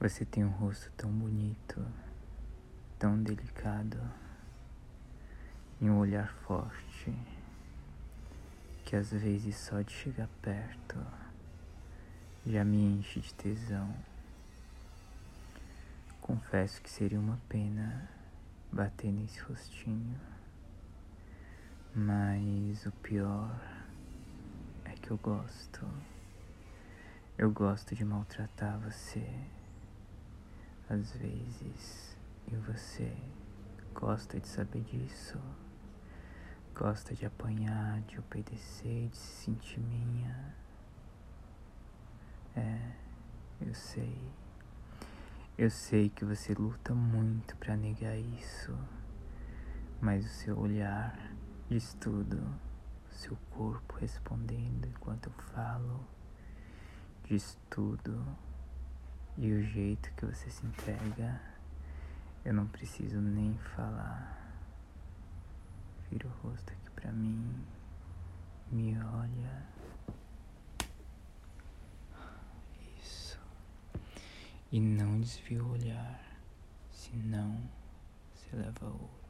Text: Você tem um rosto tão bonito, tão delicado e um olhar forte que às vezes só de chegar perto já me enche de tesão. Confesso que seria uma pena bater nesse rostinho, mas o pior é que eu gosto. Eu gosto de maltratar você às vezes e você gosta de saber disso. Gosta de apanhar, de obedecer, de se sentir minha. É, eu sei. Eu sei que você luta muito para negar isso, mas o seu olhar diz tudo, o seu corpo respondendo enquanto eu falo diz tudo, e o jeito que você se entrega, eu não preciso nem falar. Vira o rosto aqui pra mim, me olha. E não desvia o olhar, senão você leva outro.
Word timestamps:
Você 0.00 0.24
tem 0.24 0.42
um 0.42 0.48
rosto 0.48 0.90
tão 0.96 1.10
bonito, 1.10 1.86
tão 2.98 3.22
delicado 3.22 4.00
e 5.78 5.90
um 5.90 5.98
olhar 5.98 6.32
forte 6.46 7.12
que 8.82 8.96
às 8.96 9.10
vezes 9.10 9.58
só 9.58 9.82
de 9.82 9.92
chegar 9.92 10.26
perto 10.40 10.96
já 12.46 12.64
me 12.64 12.78
enche 12.78 13.20
de 13.20 13.34
tesão. 13.34 13.94
Confesso 16.22 16.80
que 16.80 16.88
seria 16.88 17.20
uma 17.20 17.38
pena 17.46 18.08
bater 18.72 19.12
nesse 19.12 19.38
rostinho, 19.40 20.18
mas 21.94 22.86
o 22.86 22.92
pior 23.02 23.54
é 24.86 24.92
que 24.92 25.10
eu 25.10 25.18
gosto. 25.18 25.86
Eu 27.36 27.50
gosto 27.50 27.94
de 27.94 28.02
maltratar 28.02 28.78
você 28.78 29.59
às 30.90 31.12
vezes 31.12 32.18
e 32.46 32.56
você 32.56 33.16
gosta 33.94 34.38
de 34.38 34.46
saber 34.46 34.82
disso. 34.82 35.38
Gosta 36.74 37.14
de 37.14 37.24
apanhar, 37.24 38.00
de 38.02 38.18
obedecer, 38.18 39.08
de 39.08 39.16
se 39.16 39.44
sentir 39.44 39.80
minha. 39.80 40.54
É, 42.56 42.92
eu 43.60 43.72
sei. 43.74 44.18
Eu 45.56 45.70
sei 45.70 46.10
que 46.10 46.24
você 46.24 46.52
luta 46.52 46.94
muito 46.94 47.56
para 47.56 47.76
negar 47.76 48.18
isso, 48.18 48.76
mas 50.00 50.26
o 50.26 50.28
seu 50.28 50.58
olhar 50.58 51.34
diz 51.68 51.94
tudo, 52.00 52.36
o 53.10 53.14
seu 53.14 53.36
corpo 53.50 53.96
respondendo 53.96 54.86
enquanto 54.86 55.26
eu 55.26 55.32
falo 55.54 56.06
diz 57.30 57.56
tudo, 57.70 58.26
e 59.40 59.52
o 59.54 59.62
jeito 59.62 60.12
que 60.12 60.26
você 60.26 60.50
se 60.50 60.66
entrega, 60.66 61.40
eu 62.44 62.52
não 62.52 62.66
preciso 62.66 63.18
nem 63.22 63.56
falar. 63.74 64.54
Vira 66.10 66.28
o 66.28 66.30
rosto 66.46 66.70
aqui 66.70 66.90
pra 66.90 67.10
mim, 67.10 67.64
me 68.70 68.98
olha. 69.02 69.66
E 74.72 74.78
não 74.78 75.18
desvia 75.18 75.64
o 75.64 75.72
olhar, 75.72 76.20
senão 76.92 77.60
você 78.32 78.54
leva 78.54 78.86
outro. 78.86 79.29